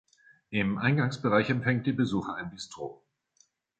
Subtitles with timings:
[0.49, 3.03] Im Eingangsbereich empfängt die Besucher ein Bistro.